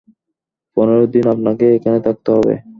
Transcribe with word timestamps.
পনেরো 0.77 1.05
দিন 1.13 1.25
আপনাকে 1.33 1.65
এখানে 1.77 1.99
থাকতে 2.05 2.29
হবে। 2.35 2.53